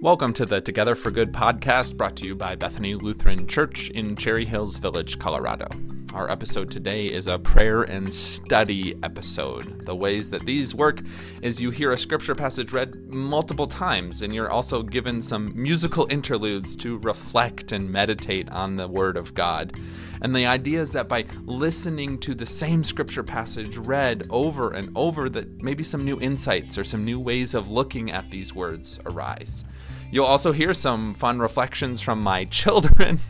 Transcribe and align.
Welcome 0.00 0.32
to 0.34 0.46
the 0.46 0.60
Together 0.60 0.94
for 0.94 1.10
Good 1.10 1.32
podcast 1.32 1.96
brought 1.96 2.14
to 2.18 2.24
you 2.24 2.36
by 2.36 2.54
Bethany 2.54 2.94
Lutheran 2.94 3.48
Church 3.48 3.90
in 3.90 4.14
Cherry 4.14 4.44
Hills 4.44 4.78
Village, 4.78 5.18
Colorado. 5.18 5.66
Our 6.14 6.30
episode 6.30 6.70
today 6.70 7.08
is 7.08 7.26
a 7.26 7.38
prayer 7.38 7.82
and 7.82 8.12
study 8.14 8.98
episode. 9.02 9.84
The 9.84 9.94
ways 9.94 10.30
that 10.30 10.46
these 10.46 10.74
work 10.74 11.02
is 11.42 11.60
you 11.60 11.70
hear 11.70 11.92
a 11.92 11.98
scripture 11.98 12.34
passage 12.34 12.72
read 12.72 13.12
multiple 13.12 13.66
times, 13.66 14.22
and 14.22 14.34
you're 14.34 14.50
also 14.50 14.82
given 14.82 15.20
some 15.20 15.52
musical 15.54 16.06
interludes 16.10 16.76
to 16.78 16.96
reflect 17.00 17.72
and 17.72 17.90
meditate 17.90 18.50
on 18.50 18.76
the 18.76 18.88
Word 18.88 19.18
of 19.18 19.34
God. 19.34 19.78
And 20.22 20.34
the 20.34 20.46
idea 20.46 20.80
is 20.80 20.92
that 20.92 21.08
by 21.08 21.26
listening 21.44 22.18
to 22.20 22.34
the 22.34 22.46
same 22.46 22.84
scripture 22.84 23.22
passage 23.22 23.76
read 23.76 24.26
over 24.30 24.72
and 24.72 24.90
over, 24.96 25.28
that 25.28 25.62
maybe 25.62 25.84
some 25.84 26.06
new 26.06 26.18
insights 26.20 26.78
or 26.78 26.84
some 26.84 27.04
new 27.04 27.20
ways 27.20 27.52
of 27.52 27.70
looking 27.70 28.10
at 28.10 28.30
these 28.30 28.54
words 28.54 28.98
arise. 29.04 29.62
You'll 30.10 30.24
also 30.24 30.52
hear 30.52 30.72
some 30.72 31.12
fun 31.14 31.38
reflections 31.38 32.00
from 32.00 32.22
my 32.22 32.44
children, 32.50 33.20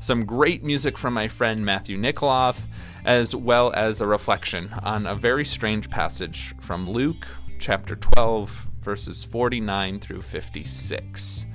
some 0.00 0.24
great 0.24 0.62
music 0.62 0.96
from 0.96 1.14
my 1.14 1.26
friend 1.26 1.64
Matthew 1.64 1.98
Nikoloff, 1.98 2.58
as 3.04 3.34
well 3.34 3.72
as 3.72 4.00
a 4.00 4.06
reflection 4.06 4.72
on 4.82 5.06
a 5.06 5.16
very 5.16 5.44
strange 5.44 5.90
passage 5.90 6.54
from 6.60 6.88
Luke 6.88 7.26
chapter 7.58 7.96
12, 7.96 8.68
verses 8.80 9.24
49 9.24 9.98
through 9.98 10.20
56. 10.20 11.46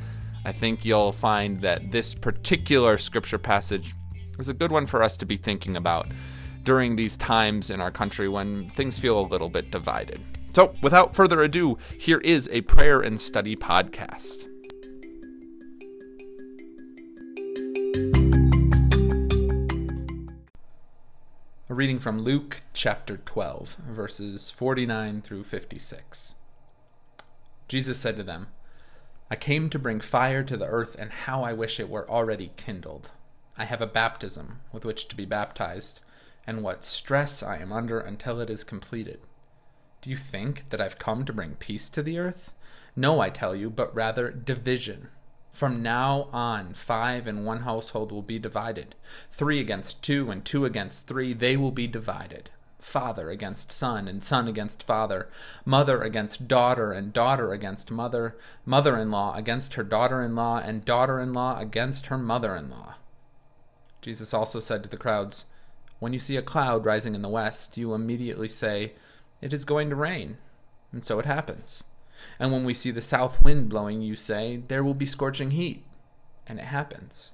I 0.45 0.51
think 0.51 0.83
you'll 0.83 1.13
find 1.13 1.61
that 1.61 1.91
this 1.91 2.13
particular 2.13 2.97
scripture 2.97 3.37
passage 3.37 3.95
is 4.37 4.49
a 4.49 4.53
good 4.53 4.71
one 4.71 4.85
for 4.85 5.01
us 5.01 5.15
to 5.17 5.25
be 5.25 5.37
thinking 5.37 5.77
about 5.77 6.07
during 6.63 6.97
these 6.97 7.15
times 7.15 7.69
in 7.69 7.79
our 7.79 7.91
country 7.91 8.27
when 8.27 8.69
things 8.71 8.99
feel 8.99 9.17
a 9.17 9.21
little 9.21 9.49
bit 9.49 9.71
divided. 9.71 10.19
So, 10.53 10.75
without 10.81 11.15
further 11.15 11.41
ado, 11.41 11.77
here 11.97 12.19
is 12.19 12.49
a 12.51 12.61
prayer 12.61 12.99
and 12.99 13.19
study 13.19 13.55
podcast. 13.55 14.52
Reading 21.73 21.97
from 21.97 22.21
Luke 22.21 22.61
chapter 22.71 23.17
12, 23.17 23.77
verses 23.89 24.51
49 24.51 25.23
through 25.23 25.43
56. 25.43 26.35
Jesus 27.67 27.97
said 27.97 28.15
to 28.17 28.21
them, 28.23 28.49
I 29.31 29.35
came 29.35 29.71
to 29.71 29.79
bring 29.79 29.99
fire 29.99 30.43
to 30.43 30.55
the 30.55 30.67
earth, 30.67 30.95
and 30.99 31.11
how 31.11 31.41
I 31.43 31.53
wish 31.53 31.79
it 31.79 31.89
were 31.89 32.07
already 32.07 32.51
kindled. 32.57 33.09
I 33.57 33.65
have 33.65 33.81
a 33.81 33.87
baptism 33.87 34.59
with 34.71 34.85
which 34.85 35.07
to 35.07 35.15
be 35.15 35.25
baptized, 35.25 36.01
and 36.45 36.61
what 36.61 36.85
stress 36.85 37.41
I 37.41 37.57
am 37.57 37.73
under 37.73 37.99
until 37.99 38.39
it 38.39 38.51
is 38.51 38.63
completed. 38.63 39.21
Do 40.03 40.11
you 40.11 40.15
think 40.15 40.69
that 40.69 40.79
I've 40.79 40.99
come 40.99 41.25
to 41.25 41.33
bring 41.33 41.55
peace 41.55 41.89
to 41.89 42.03
the 42.03 42.19
earth? 42.19 42.53
No, 42.95 43.19
I 43.19 43.31
tell 43.31 43.55
you, 43.55 43.71
but 43.71 43.95
rather 43.95 44.29
division. 44.29 45.07
From 45.53 45.83
now 45.83 46.29
on, 46.33 46.73
five 46.73 47.27
in 47.27 47.45
one 47.45 47.59
household 47.59 48.11
will 48.11 48.23
be 48.23 48.39
divided. 48.39 48.95
Three 49.31 49.59
against 49.59 50.03
two, 50.03 50.31
and 50.31 50.43
two 50.43 50.65
against 50.65 51.07
three, 51.07 51.31
they 51.31 51.55
will 51.55 51.71
be 51.71 51.85
divided. 51.85 52.49
Father 52.79 53.29
against 53.29 53.71
son, 53.71 54.07
and 54.07 54.23
son 54.23 54.47
against 54.47 54.81
father. 54.81 55.29
Mother 55.63 56.01
against 56.01 56.47
daughter, 56.47 56.91
and 56.91 57.13
daughter 57.13 57.53
against 57.53 57.91
mother. 57.91 58.35
Mother 58.65 58.97
in 58.97 59.11
law 59.11 59.35
against 59.35 59.75
her 59.75 59.83
daughter 59.83 60.23
in 60.23 60.35
law, 60.35 60.57
and 60.57 60.83
daughter 60.83 61.19
in 61.19 61.33
law 61.33 61.59
against 61.59 62.07
her 62.07 62.17
mother 62.17 62.55
in 62.55 62.71
law. 62.71 62.95
Jesus 64.01 64.33
also 64.33 64.59
said 64.59 64.81
to 64.81 64.89
the 64.89 64.97
crowds, 64.97 65.45
When 65.99 66.13
you 66.13 66.19
see 66.19 66.35
a 66.35 66.41
cloud 66.41 66.83
rising 66.83 67.13
in 67.13 67.21
the 67.21 67.29
west, 67.29 67.77
you 67.77 67.93
immediately 67.93 68.49
say, 68.49 68.93
It 69.39 69.53
is 69.53 69.65
going 69.65 69.91
to 69.91 69.95
rain. 69.95 70.39
And 70.91 71.05
so 71.05 71.19
it 71.19 71.25
happens. 71.25 71.83
And 72.39 72.51
when 72.51 72.63
we 72.63 72.73
see 72.73 72.91
the 72.91 73.01
south 73.01 73.43
wind 73.43 73.69
blowing, 73.69 74.01
you 74.01 74.15
say, 74.15 74.63
There 74.67 74.83
will 74.83 74.93
be 74.93 75.05
scorching 75.05 75.51
heat. 75.51 75.85
And 76.47 76.59
it 76.59 76.65
happens. 76.65 77.31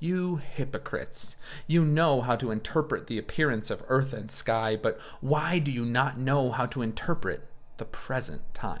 You 0.00 0.36
hypocrites! 0.36 1.36
You 1.66 1.84
know 1.84 2.20
how 2.20 2.36
to 2.36 2.52
interpret 2.52 3.08
the 3.08 3.18
appearance 3.18 3.68
of 3.68 3.82
earth 3.88 4.12
and 4.12 4.30
sky, 4.30 4.76
but 4.76 5.00
why 5.20 5.58
do 5.58 5.72
you 5.72 5.84
not 5.84 6.18
know 6.18 6.52
how 6.52 6.66
to 6.66 6.82
interpret 6.82 7.48
the 7.78 7.84
present 7.84 8.42
time? 8.54 8.80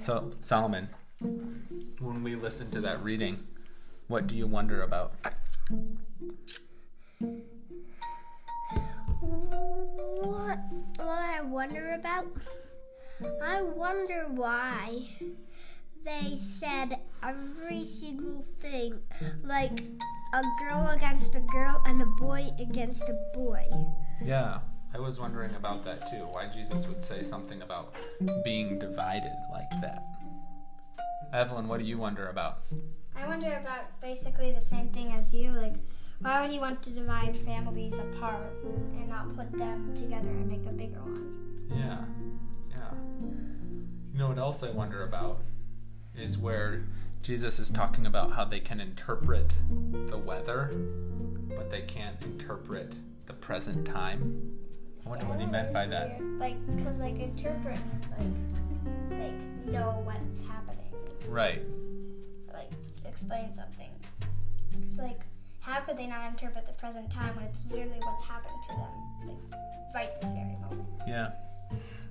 So, 0.00 0.32
Solomon, 0.40 0.88
when 2.00 2.22
we 2.22 2.34
listen 2.34 2.70
to 2.72 2.80
that 2.80 3.02
reading, 3.02 3.46
what 4.08 4.26
do 4.26 4.36
you 4.36 4.46
wonder 4.46 4.82
about? 4.82 5.12
Wonder 11.44 11.94
about? 11.94 12.26
I 13.42 13.62
wonder 13.62 14.26
why 14.28 15.08
they 16.04 16.36
said 16.36 16.98
every 17.22 17.84
single 17.84 18.44
thing, 18.60 19.00
like 19.42 19.82
a 20.34 20.42
girl 20.60 20.88
against 20.88 21.34
a 21.34 21.40
girl 21.40 21.80
and 21.86 22.02
a 22.02 22.06
boy 22.18 22.50
against 22.58 23.04
a 23.04 23.16
boy. 23.34 23.66
Yeah, 24.22 24.58
I 24.94 24.98
was 24.98 25.20
wondering 25.20 25.54
about 25.54 25.84
that 25.84 26.10
too. 26.10 26.26
Why 26.30 26.48
Jesus 26.48 26.86
would 26.86 27.02
say 27.02 27.22
something 27.22 27.62
about 27.62 27.94
being 28.44 28.78
divided 28.78 29.36
like 29.50 29.70
that. 29.80 30.02
Evelyn, 31.32 31.66
what 31.68 31.80
do 31.80 31.86
you 31.86 31.98
wonder 31.98 32.28
about? 32.28 32.58
I 33.16 33.26
wonder 33.26 33.56
about 33.56 34.00
basically 34.00 34.52
the 34.52 34.60
same 34.60 34.88
thing 34.88 35.12
as 35.12 35.34
you. 35.34 35.50
Like, 35.52 35.74
why 36.24 36.40
would 36.40 36.50
he 36.50 36.58
want 36.58 36.82
to 36.82 36.88
divide 36.90 37.36
families 37.44 37.92
apart 37.98 38.54
and 38.64 39.08
not 39.10 39.36
put 39.36 39.52
them 39.52 39.94
together 39.94 40.30
and 40.30 40.48
make 40.50 40.64
a 40.66 40.72
bigger 40.72 41.00
one? 41.02 41.54
Yeah, 41.70 42.02
yeah. 42.70 42.90
You 44.12 44.18
know 44.18 44.28
what 44.28 44.38
else 44.38 44.62
I 44.62 44.70
wonder 44.70 45.02
about 45.04 45.40
is 46.16 46.38
where 46.38 46.84
Jesus 47.22 47.58
is 47.58 47.68
talking 47.68 48.06
about 48.06 48.32
how 48.32 48.46
they 48.46 48.60
can 48.60 48.80
interpret 48.80 49.54
the 50.08 50.16
weather, 50.16 50.70
but 51.50 51.70
they 51.70 51.82
can't 51.82 52.16
interpret 52.24 52.94
the 53.26 53.34
present 53.34 53.84
time. 53.86 54.56
I 55.04 55.10
wonder 55.10 55.26
what 55.26 55.38
he 55.38 55.44
meant 55.46 55.74
by 55.74 55.86
that. 55.88 56.22
Like, 56.38 56.56
cause 56.84 57.00
like 57.00 57.18
interpret 57.18 57.78
means 57.92 58.40
like, 59.10 59.20
like 59.20 59.66
know 59.66 60.00
what's 60.04 60.40
happening, 60.42 60.90
Right. 61.28 61.60
like 62.54 62.70
explain 63.06 63.52
something. 63.52 63.90
It's 64.86 64.96
like, 64.98 65.20
how 65.64 65.80
could 65.80 65.96
they 65.96 66.06
not 66.06 66.28
interpret 66.28 66.66
the 66.66 66.72
present 66.72 67.10
time 67.10 67.34
when 67.36 67.46
it's 67.46 67.60
literally 67.70 67.98
what's 68.00 68.22
happened 68.24 68.62
to 68.64 68.68
them, 68.68 68.90
like 69.28 69.36
right 69.94 70.20
this 70.20 70.30
very 70.30 70.56
moment? 70.60 70.86
Yeah. 71.06 71.30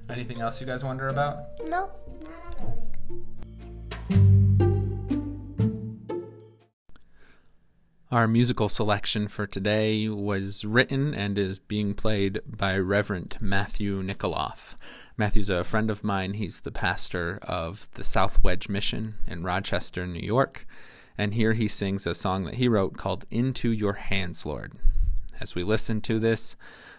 Anything 0.09 0.41
else 0.41 0.59
you 0.59 0.66
guys 0.66 0.84
wonder 0.84 1.08
about? 1.08 1.38
Nope. 1.68 1.96
Not 2.24 2.59
really. 2.59 2.81
Our 8.12 8.28
musical 8.28 8.69
selection 8.69 9.28
for 9.28 9.46
today 9.47 10.08
was 10.09 10.66
written 10.66 11.14
and 11.14 11.38
is 11.38 11.59
being 11.59 11.94
played 11.94 12.41
by 12.46 12.78
Reverend 12.78 13.38
Matthew 13.40 14.03
Nikoloff. 14.03 14.75
Matthew's 15.16 15.50
a 15.50 15.64
friend 15.64 15.91
of 15.91 16.03
mine. 16.03 16.34
He's 16.34 16.62
the 16.62 16.72
pastor 16.72 17.40
of 17.44 17.88
the 17.94 18.03
South 18.03 18.44
Wedge 18.44 18.68
Mission 18.68 19.16
in 19.28 19.44
Rochester, 19.44 20.08
New 20.08 20.25
York. 20.25 20.68
And 21.18 21.34
here 21.34 21.53
he 21.53 21.68
sings 21.68 22.07
a 22.07 22.16
song 22.16 22.46
that 22.46 22.56
he 22.56 22.68
wrote 22.68 22.97
called 22.97 23.25
Into 23.29 23.72
Your 23.72 23.94
Hands, 23.94 24.46
Lord. 24.46 24.74
As 25.40 25.56
we 25.56 25.63
listen 25.63 26.01
to 26.01 26.19
this, 26.19 26.56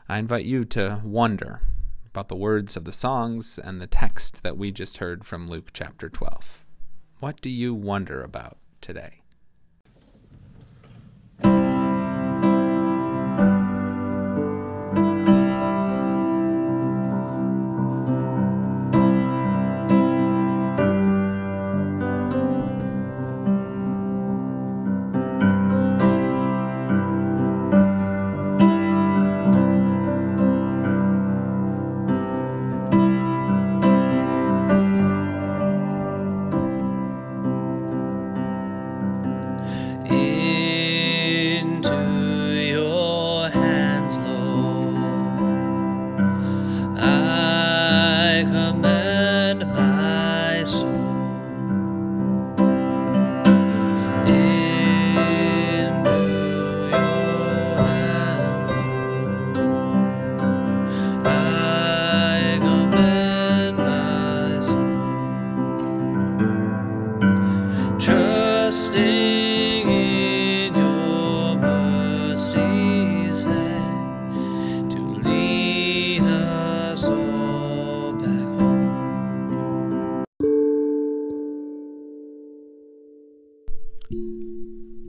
I 0.08 0.18
invite 0.18 0.44
you 0.44 0.64
to 0.66 1.00
wonder 1.02 1.62
about 2.06 2.28
the 2.28 2.36
words 2.36 2.76
of 2.76 2.84
the 2.84 2.92
songs 2.92 3.58
and 3.58 3.80
the 3.80 3.88
text 3.88 4.42
that 4.44 4.56
we 4.56 4.70
just 4.70 4.98
heard 4.98 5.24
from 5.24 5.48
Luke 5.48 5.70
chapter 5.72 6.08
12. 6.08 6.64
What 7.18 7.40
do 7.40 7.50
you 7.50 7.74
wonder 7.74 8.22
about 8.22 8.58
today? 8.80 9.23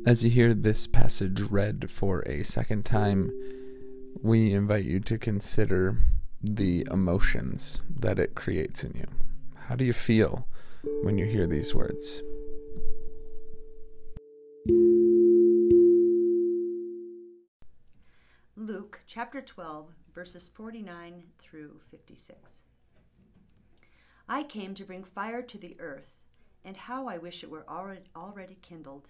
As 0.05 0.23
you 0.23 0.29
hear 0.29 0.53
this 0.53 0.85
passage 0.85 1.41
read 1.41 1.89
for 1.89 2.19
a 2.27 2.43
second 2.43 2.85
time, 2.85 3.31
we 4.21 4.53
invite 4.53 4.85
you 4.85 4.99
to 4.99 5.17
consider 5.17 5.97
the 6.43 6.87
emotions 6.91 7.81
that 7.89 8.19
it 8.19 8.35
creates 8.35 8.83
in 8.83 8.93
you. 8.93 9.07
How 9.67 9.75
do 9.75 9.83
you 9.83 9.93
feel 9.93 10.47
when 11.01 11.17
you 11.17 11.25
hear 11.25 11.47
these 11.47 11.73
words? 11.73 12.21
Luke 18.55 19.01
chapter 19.07 19.41
12, 19.41 19.87
verses 20.13 20.51
49 20.53 21.23
through 21.39 21.79
56. 21.89 22.37
I 24.29 24.43
came 24.43 24.75
to 24.75 24.85
bring 24.85 25.03
fire 25.03 25.41
to 25.41 25.57
the 25.57 25.75
earth, 25.79 26.11
and 26.63 26.77
how 26.77 27.07
I 27.07 27.17
wish 27.17 27.43
it 27.43 27.49
were 27.49 27.65
already, 27.67 28.59
kindled. 28.61 29.09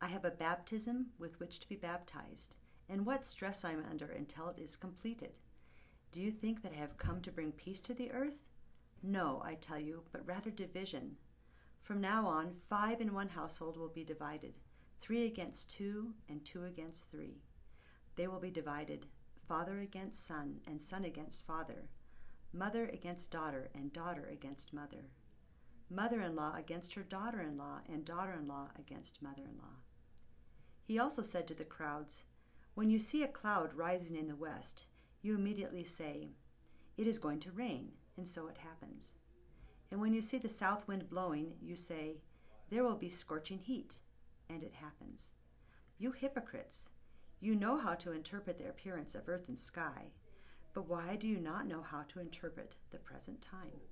I 0.00 0.06
have 0.06 0.24
a 0.24 0.30
baptism 0.30 1.06
with 1.18 1.38
which 1.40 1.60
to 1.60 1.68
be 1.68 1.76
baptized, 1.76 2.56
and 2.88 3.04
what 3.04 3.26
stress 3.26 3.64
I 3.64 3.72
am 3.72 3.84
under 3.90 4.06
until 4.06 4.48
it 4.48 4.58
is 4.58 4.76
completed. 4.76 5.32
Do 6.12 6.20
you 6.20 6.30
think 6.30 6.62
that 6.62 6.72
I 6.72 6.76
have 6.76 6.96
come 6.96 7.20
to 7.22 7.32
bring 7.32 7.52
peace 7.52 7.80
to 7.82 7.94
the 7.94 8.12
earth? 8.12 8.46
No, 9.02 9.42
I 9.44 9.54
tell 9.54 9.78
you, 9.78 10.04
but 10.12 10.26
rather 10.26 10.50
division. 10.50 11.16
From 11.82 12.00
now 12.00 12.26
on, 12.26 12.56
five 12.68 13.00
in 13.00 13.12
one 13.12 13.28
household 13.28 13.76
will 13.76 13.88
be 13.88 14.04
divided 14.04 14.58
three 15.00 15.26
against 15.26 15.70
two, 15.70 16.14
and 16.28 16.44
two 16.44 16.64
against 16.64 17.10
three. 17.10 17.42
They 18.16 18.26
will 18.26 18.40
be 18.40 18.50
divided 18.50 19.06
father 19.46 19.80
against 19.80 20.26
son, 20.26 20.60
and 20.66 20.82
son 20.82 21.04
against 21.04 21.46
father, 21.46 21.88
mother 22.52 22.88
against 22.92 23.30
daughter, 23.30 23.70
and 23.74 23.92
daughter 23.92 24.28
against 24.30 24.72
mother, 24.72 25.10
mother 25.88 26.20
in 26.20 26.36
law 26.36 26.54
against 26.56 26.94
her 26.94 27.02
daughter 27.02 27.40
in 27.40 27.56
law, 27.56 27.80
and 27.88 28.04
daughter 28.04 28.32
in 28.32 28.46
law 28.46 28.68
against 28.78 29.22
mother 29.22 29.42
in 29.42 29.58
law. 29.58 29.76
He 30.88 30.98
also 30.98 31.20
said 31.20 31.46
to 31.48 31.54
the 31.54 31.66
crowds, 31.66 32.24
When 32.74 32.88
you 32.88 32.98
see 32.98 33.22
a 33.22 33.28
cloud 33.28 33.74
rising 33.74 34.16
in 34.16 34.26
the 34.26 34.34
west, 34.34 34.86
you 35.20 35.34
immediately 35.34 35.84
say, 35.84 36.30
It 36.96 37.06
is 37.06 37.18
going 37.18 37.40
to 37.40 37.52
rain, 37.52 37.92
and 38.16 38.26
so 38.26 38.48
it 38.48 38.56
happens. 38.56 39.12
And 39.90 40.00
when 40.00 40.14
you 40.14 40.22
see 40.22 40.38
the 40.38 40.48
south 40.48 40.88
wind 40.88 41.10
blowing, 41.10 41.52
you 41.60 41.76
say, 41.76 42.22
There 42.70 42.82
will 42.82 42.96
be 42.96 43.10
scorching 43.10 43.58
heat, 43.58 43.98
and 44.48 44.62
it 44.62 44.72
happens. 44.72 45.32
You 45.98 46.12
hypocrites! 46.12 46.88
You 47.38 47.54
know 47.54 47.76
how 47.76 47.94
to 47.96 48.12
interpret 48.12 48.56
the 48.56 48.70
appearance 48.70 49.14
of 49.14 49.28
earth 49.28 49.44
and 49.46 49.58
sky, 49.58 50.12
but 50.72 50.88
why 50.88 51.16
do 51.16 51.28
you 51.28 51.38
not 51.38 51.66
know 51.66 51.82
how 51.82 52.04
to 52.08 52.20
interpret 52.20 52.76
the 52.92 52.98
present 52.98 53.42
time? 53.42 53.82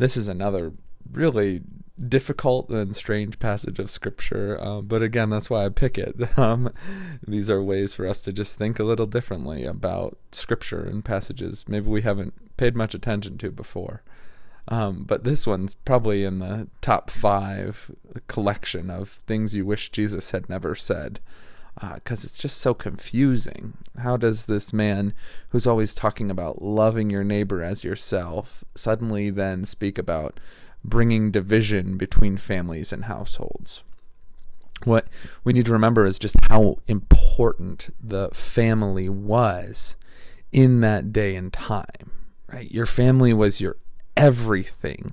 This 0.00 0.16
is 0.16 0.28
another 0.28 0.72
really 1.12 1.60
difficult 2.08 2.70
and 2.70 2.96
strange 2.96 3.38
passage 3.38 3.78
of 3.78 3.90
scripture, 3.90 4.58
uh, 4.58 4.80
but 4.80 5.02
again, 5.02 5.28
that's 5.28 5.50
why 5.50 5.66
I 5.66 5.68
pick 5.68 5.98
it. 5.98 6.16
Um, 6.38 6.72
these 7.28 7.50
are 7.50 7.62
ways 7.62 7.92
for 7.92 8.06
us 8.06 8.22
to 8.22 8.32
just 8.32 8.56
think 8.56 8.78
a 8.78 8.84
little 8.84 9.04
differently 9.04 9.66
about 9.66 10.16
scripture 10.32 10.82
and 10.82 11.04
passages 11.04 11.66
maybe 11.68 11.90
we 11.90 12.00
haven't 12.00 12.32
paid 12.56 12.74
much 12.74 12.94
attention 12.94 13.36
to 13.38 13.50
before. 13.50 14.02
Um, 14.68 15.04
but 15.04 15.24
this 15.24 15.46
one's 15.46 15.74
probably 15.74 16.24
in 16.24 16.38
the 16.38 16.68
top 16.80 17.10
five 17.10 17.90
collection 18.26 18.88
of 18.88 19.20
things 19.26 19.54
you 19.54 19.66
wish 19.66 19.90
Jesus 19.90 20.30
had 20.30 20.48
never 20.48 20.74
said 20.74 21.20
because 21.94 22.24
uh, 22.24 22.26
it's 22.26 22.38
just 22.38 22.58
so 22.58 22.74
confusing. 22.74 23.74
How 23.98 24.16
does 24.16 24.46
this 24.46 24.72
man, 24.72 25.14
who's 25.48 25.66
always 25.66 25.94
talking 25.94 26.30
about 26.30 26.62
loving 26.62 27.10
your 27.10 27.24
neighbor 27.24 27.62
as 27.62 27.84
yourself, 27.84 28.64
suddenly 28.74 29.30
then 29.30 29.64
speak 29.64 29.98
about 29.98 30.38
bringing 30.84 31.30
division 31.30 31.96
between 31.96 32.36
families 32.36 32.92
and 32.92 33.06
households? 33.06 33.82
What 34.84 35.06
we 35.44 35.52
need 35.52 35.66
to 35.66 35.72
remember 35.72 36.06
is 36.06 36.18
just 36.18 36.36
how 36.44 36.78
important 36.86 37.94
the 38.02 38.30
family 38.32 39.08
was 39.08 39.96
in 40.52 40.80
that 40.80 41.12
day 41.12 41.36
and 41.36 41.52
time, 41.52 42.12
right? 42.46 42.70
Your 42.70 42.86
family 42.86 43.32
was 43.32 43.60
your 43.60 43.76
everything 44.16 45.12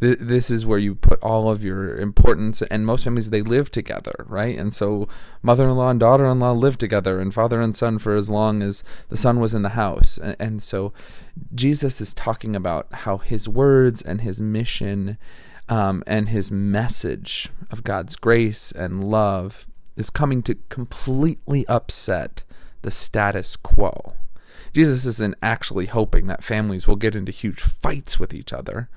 th- 0.00 0.18
this 0.20 0.50
is 0.50 0.66
where 0.66 0.78
you 0.78 0.94
put 0.94 1.22
all 1.22 1.50
of 1.50 1.64
your 1.64 1.98
importance 1.98 2.62
and 2.62 2.86
most 2.86 3.04
families 3.04 3.30
they 3.30 3.42
live 3.42 3.70
together 3.70 4.24
right? 4.28 4.58
And 4.58 4.74
so 4.74 5.08
mother-in-law 5.42 5.90
and 5.90 6.00
daughter-in-law 6.00 6.52
live 6.52 6.78
together 6.78 7.20
and 7.20 7.32
father 7.32 7.60
and 7.60 7.76
son 7.76 7.98
for 7.98 8.14
as 8.14 8.30
long 8.30 8.62
as 8.62 8.84
the 9.08 9.16
son 9.16 9.40
was 9.40 9.54
in 9.54 9.62
the 9.62 9.70
house. 9.70 10.18
And, 10.18 10.36
and 10.38 10.62
so 10.62 10.92
jesus 11.54 12.00
is 12.00 12.14
talking 12.14 12.56
about 12.56 12.86
how 12.92 13.18
his 13.18 13.48
words 13.48 14.00
and 14.00 14.22
his 14.22 14.40
mission 14.40 15.18
um, 15.68 16.02
and 16.06 16.30
his 16.30 16.50
message 16.50 17.50
of 17.70 17.84
god's 17.84 18.16
grace 18.16 18.72
and 18.72 19.04
love 19.04 19.66
is 19.96 20.10
coming 20.10 20.42
to 20.42 20.54
completely 20.68 21.66
upset 21.66 22.44
the 22.82 22.90
status 22.90 23.56
quo. 23.56 24.14
Jesus 24.72 25.06
isn't 25.06 25.36
actually 25.42 25.86
hoping 25.86 26.26
that 26.26 26.44
families 26.44 26.86
will 26.86 26.96
get 26.96 27.16
into 27.16 27.32
huge 27.32 27.60
fights 27.60 28.20
with 28.20 28.34
each 28.34 28.52
other, 28.52 28.88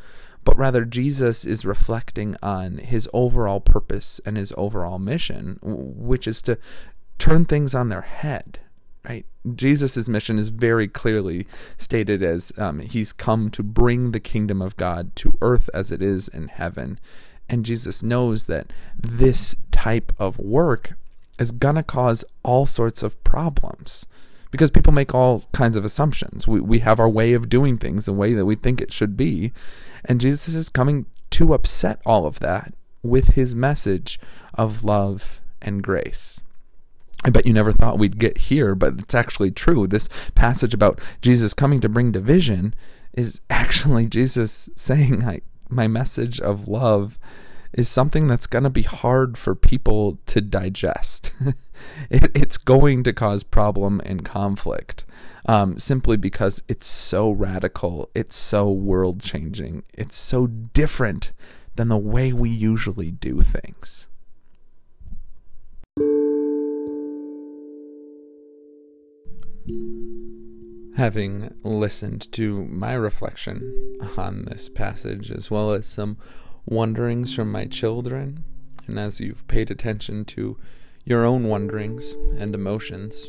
but 0.43 0.58
rather 0.58 0.86
Jesus 0.86 1.46
is 1.46 1.65
reflecting 1.65 2.36
on 2.41 2.77
his 2.77 3.10
overall 3.13 3.60
purpose 3.60 4.19
and 4.25 4.38
his 4.38 4.53
overall 4.58 5.00
mission, 5.00 5.60
which 5.62 6.27
is 6.27 6.41
to 6.43 6.58
turn 7.17 7.46
things 7.46 7.75
on 7.75 7.89
their 7.89 8.01
head. 8.01 8.60
Right? 9.08 9.25
Jesus' 9.55 10.08
mission 10.08 10.38
is 10.38 10.50
very 10.50 10.88
clearly 10.88 11.48
stated 11.77 12.22
as 12.22 12.51
um, 12.58 12.79
he's 12.79 13.13
come 13.13 13.50
to 13.51 13.63
bring 13.63 14.12
the 14.12 14.19
kingdom 14.19 14.62
of 14.62 14.77
God 14.77 15.15
to 15.17 15.38
earth 15.41 15.69
as 15.74 15.91
it 15.91 16.01
is 16.01 16.27
in 16.27 16.48
heaven. 16.48 17.00
And 17.48 17.65
Jesus 17.65 18.03
knows 18.03 18.46
that 18.46 18.72
this 19.00 19.55
type 19.72 20.12
of 20.19 20.38
work 20.38 20.93
is 21.39 21.51
going 21.51 21.75
to 21.75 21.84
cause 21.84 22.25
all 22.43 22.65
sorts 22.65 23.01
of 23.01 23.24
problems 23.24 24.05
because 24.51 24.71
people 24.71 24.93
make 24.93 25.13
all 25.13 25.43
kinds 25.53 25.75
of 25.75 25.85
assumptions. 25.85 26.47
We, 26.47 26.59
we 26.59 26.79
have 26.79 26.99
our 26.99 27.09
way 27.09 27.33
of 27.33 27.49
doing 27.49 27.77
things, 27.77 28.05
the 28.05 28.13
way 28.13 28.33
that 28.33 28.45
we 28.45 28.55
think 28.55 28.81
it 28.81 28.93
should 28.93 29.15
be. 29.15 29.51
And 30.05 30.21
Jesus 30.21 30.55
is 30.55 30.69
coming 30.69 31.05
to 31.31 31.53
upset 31.53 32.01
all 32.05 32.25
of 32.25 32.39
that 32.39 32.73
with 33.03 33.29
his 33.29 33.55
message 33.55 34.19
of 34.53 34.83
love 34.83 35.41
and 35.61 35.83
grace. 35.83 36.39
I 37.23 37.29
bet 37.29 37.45
you 37.45 37.53
never 37.53 37.73
thought 37.73 37.99
we'd 37.99 38.17
get 38.17 38.37
here, 38.37 38.75
but 38.75 38.99
it's 38.99 39.15
actually 39.15 39.51
true. 39.51 39.87
This 39.87 40.09
passage 40.35 40.73
about 40.73 40.99
Jesus 41.21 41.53
coming 41.53 41.81
to 41.81 41.89
bring 41.89 42.11
division 42.11 42.73
is 43.13 43.41
actually 43.49 44.07
Jesus 44.07 44.69
saying, 44.75 45.23
I, 45.23 45.41
My 45.69 45.87
message 45.87 46.39
of 46.39 46.67
love 46.67 47.19
is 47.73 47.88
something 47.88 48.27
that's 48.27 48.47
going 48.47 48.63
to 48.63 48.69
be 48.69 48.83
hard 48.83 49.38
for 49.38 49.53
people 49.55 50.19
to 50.25 50.41
digest. 50.41 51.31
it, 52.09 52.31
it's 52.35 52.57
going 52.57 53.03
to 53.03 53.13
cause 53.13 53.43
problem 53.43 54.01
and 54.05 54.25
conflict 54.25 55.05
um, 55.45 55.79
simply 55.79 56.17
because 56.17 56.61
it's 56.67 56.88
so 56.88 57.31
radical, 57.31 58.09
it's 58.13 58.35
so 58.35 58.69
world 58.69 59.21
changing, 59.21 59.83
it's 59.93 60.15
so 60.15 60.47
different 60.47 61.31
than 61.75 61.88
the 61.88 61.97
way 61.97 62.33
we 62.33 62.49
usually 62.49 63.11
do 63.11 63.41
things. 63.41 64.07
Having 70.97 71.53
listened 71.63 72.31
to 72.33 72.65
my 72.65 72.93
reflection 72.93 73.97
on 74.17 74.45
this 74.45 74.69
passage, 74.69 75.31
as 75.31 75.49
well 75.49 75.71
as 75.71 75.85
some 75.88 76.17
wonderings 76.69 77.33
from 77.33 77.51
my 77.51 77.65
children, 77.65 78.43
and 78.85 78.99
as 78.99 79.19
you've 79.19 79.47
paid 79.47 79.71
attention 79.71 80.23
to 80.23 80.55
your 81.03 81.25
own 81.25 81.45
wonderings 81.45 82.13
and 82.38 82.53
emotions, 82.53 83.25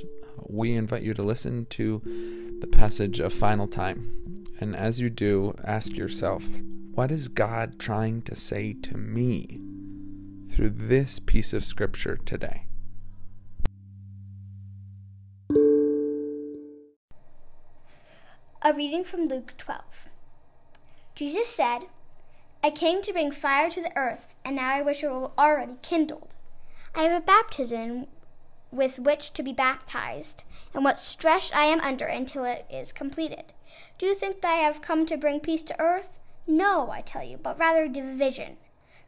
we 0.47 0.75
invite 0.75 1.03
you 1.03 1.15
to 1.15 1.23
listen 1.23 1.65
to 1.71 2.03
the 2.61 2.67
passage 2.67 3.19
a 3.19 3.31
final 3.31 3.67
time. 3.67 4.45
And 4.61 4.77
as 4.77 5.01
you 5.01 5.09
do, 5.09 5.55
ask 5.65 5.97
yourself, 5.97 6.45
what 6.93 7.11
is 7.11 7.29
God 7.29 7.79
trying 7.79 8.21
to 8.23 8.37
say 8.37 8.75
to 8.75 8.99
me 8.99 9.59
through 10.53 10.75
this 10.77 11.19
piece 11.19 11.55
of 11.55 11.65
scripture 11.65 12.19
today? 12.19 12.67
A 18.63 18.75
reading 18.77 19.03
from 19.03 19.25
Luke 19.25 19.55
12. 19.57 20.13
Jesus 21.15 21.49
said, 21.49 21.87
I 22.63 22.71
came 22.71 23.01
to 23.03 23.13
bring 23.13 23.33
fire 23.33 23.71
to 23.71 23.81
the 23.81 23.97
earth, 23.97 24.35
and 24.45 24.57
now 24.57 24.71
I 24.71 24.83
wish 24.83 25.03
it 25.03 25.09
were 25.09 25.31
already 25.39 25.77
kindled. 25.83 26.35
I 26.95 27.05
have 27.05 27.23
a 27.23 27.25
baptism 27.25 28.07
with 28.71 28.99
which 28.99 29.33
to 29.33 29.43
be 29.43 29.53
baptized, 29.53 30.45
and 30.75 30.85
what 30.85 30.99
stress 30.99 31.51
I 31.55 31.65
am 31.65 31.81
under 31.81 32.05
until 32.05 32.45
it 32.45 32.67
is 32.71 32.93
completed. 32.93 33.53
Do 33.99 34.07
you 34.07 34.15
think 34.15 34.43
that 34.43 34.53
I 34.53 34.57
have 34.57 34.83
come 34.83 35.07
to 35.07 35.17
bring 35.17 35.41
peace 35.41 35.63
to 35.65 35.81
earth? 35.81 36.19
No, 36.47 36.91
I 36.91 37.01
tell 37.01 37.25
you, 37.25 37.37
but 37.37 37.59
rather 37.59 37.89
division. 37.89 38.59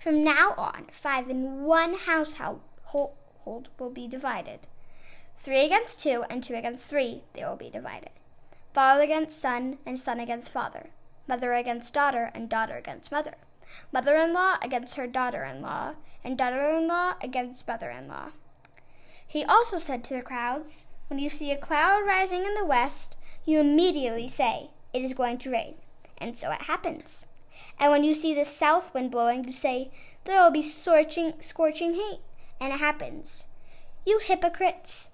From 0.02 0.24
now 0.24 0.54
on, 0.56 0.86
five 0.90 1.28
in 1.28 1.64
one 1.64 1.94
household 1.94 2.60
will 3.44 3.90
be 3.92 4.08
divided. 4.08 4.60
Three 5.38 5.64
against 5.64 6.00
two, 6.00 6.24
and 6.30 6.42
two 6.42 6.54
against 6.54 6.86
three, 6.86 7.24
they 7.34 7.44
will 7.44 7.56
be 7.56 7.70
divided. 7.70 8.10
Father 8.72 9.02
against 9.02 9.40
son, 9.40 9.78
and 9.84 9.98
son 9.98 10.18
against 10.18 10.50
father. 10.50 10.90
Mother 11.32 11.54
against 11.54 11.94
daughter, 11.94 12.30
and 12.34 12.46
daughter 12.46 12.76
against 12.76 13.10
mother. 13.10 13.36
Mother 13.90 14.16
in 14.16 14.34
law 14.34 14.56
against 14.60 14.96
her 14.96 15.06
daughter 15.06 15.44
in 15.44 15.62
law, 15.62 15.94
and 16.22 16.36
daughter 16.36 16.60
in 16.60 16.86
law 16.86 17.14
against 17.22 17.66
mother 17.66 17.88
in 17.88 18.06
law. 18.06 18.32
He 19.26 19.42
also 19.42 19.78
said 19.78 20.04
to 20.04 20.14
the 20.14 20.20
crowds, 20.20 20.84
When 21.08 21.18
you 21.18 21.30
see 21.30 21.50
a 21.50 21.56
cloud 21.56 22.04
rising 22.04 22.44
in 22.44 22.52
the 22.54 22.66
west, 22.66 23.16
you 23.46 23.60
immediately 23.60 24.28
say, 24.28 24.72
It 24.92 25.02
is 25.02 25.14
going 25.14 25.38
to 25.38 25.50
rain. 25.50 25.76
And 26.18 26.36
so 26.36 26.50
it 26.50 26.64
happens. 26.64 27.24
And 27.80 27.90
when 27.90 28.04
you 28.04 28.12
see 28.12 28.34
the 28.34 28.44
south 28.44 28.92
wind 28.92 29.10
blowing, 29.10 29.44
you 29.44 29.54
say, 29.54 29.90
There 30.26 30.38
will 30.38 30.50
be 30.50 30.60
scorching, 30.60 31.32
scorching 31.40 31.94
heat. 31.94 32.20
And 32.60 32.74
it 32.74 32.78
happens. 32.80 33.46
You 34.04 34.18
hypocrites! 34.18 35.08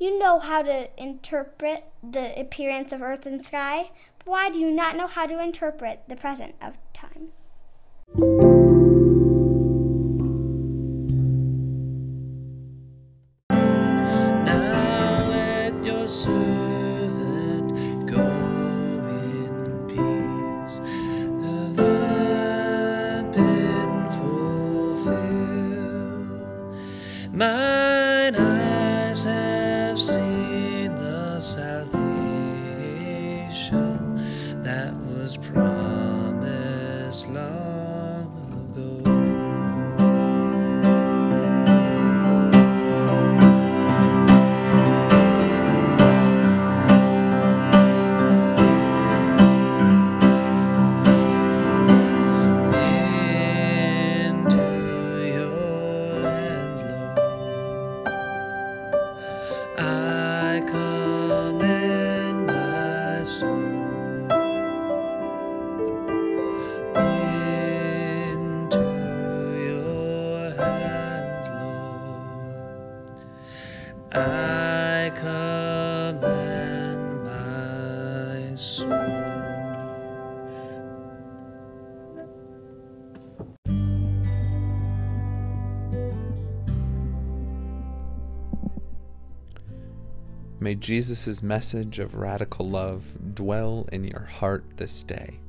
You 0.00 0.18
know 0.18 0.38
how 0.38 0.62
to 0.62 0.88
interpret 0.96 1.84
the 2.02 2.40
appearance 2.40 2.90
of 2.90 3.02
earth 3.02 3.26
and 3.26 3.44
sky, 3.44 3.90
but 4.18 4.28
why 4.28 4.48
do 4.48 4.58
you 4.58 4.70
not 4.70 4.96
know 4.96 5.06
how 5.06 5.26
to 5.26 5.38
interpret 5.38 6.04
the 6.08 6.16
present 6.16 6.54
of 6.62 6.78
time? 6.94 7.32
Now 14.46 15.28
let 15.28 15.84
your 15.84 16.08
servant 16.08 17.72
go 18.06 18.24
in 19.10 19.84
peace. 19.86 20.80
Thy 23.36 23.59
May 90.70 90.76
Jesus' 90.76 91.42
message 91.42 91.98
of 91.98 92.14
radical 92.14 92.70
love 92.70 93.34
dwell 93.34 93.88
in 93.90 94.04
your 94.04 94.20
heart 94.20 94.62
this 94.76 95.02
day. 95.02 95.40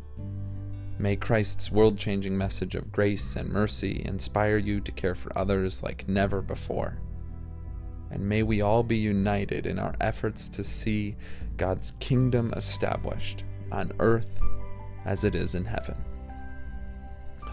May 0.98 1.16
Christ's 1.16 1.72
world 1.72 1.96
changing 1.96 2.36
message 2.36 2.74
of 2.74 2.92
grace 2.92 3.36
and 3.36 3.48
mercy 3.48 4.02
inspire 4.04 4.58
you 4.58 4.80
to 4.80 4.92
care 4.92 5.14
for 5.14 5.38
others 5.38 5.84
like 5.84 6.10
never 6.10 6.42
before. 6.42 6.98
And 8.10 8.28
may 8.28 8.42
we 8.42 8.62
all 8.62 8.82
be 8.82 8.98
united 8.98 9.68
in 9.68 9.78
our 9.78 9.94
efforts 10.02 10.50
to 10.50 10.64
see 10.64 11.16
God's 11.56 11.92
kingdom 12.00 12.52
established 12.58 13.44
on 13.72 13.92
earth 14.00 14.40
as 15.06 15.24
it 15.24 15.36
is 15.36 15.54
in 15.54 15.66
heaven. 15.66 15.98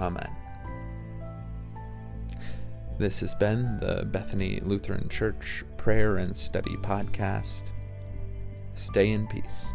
Amen. 0.01 0.31
This 2.99 3.21
has 3.21 3.35
been 3.35 3.79
the 3.79 4.07
Bethany 4.07 4.59
Lutheran 4.65 5.11
Church 5.11 5.65
Prayer 5.79 6.19
and 6.19 6.37
Study 6.37 6.77
Podcast. 6.77 7.63
Stay 8.75 9.13
in 9.13 9.27
peace. 9.29 9.73